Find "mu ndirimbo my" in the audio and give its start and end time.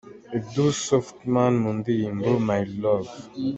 1.63-2.61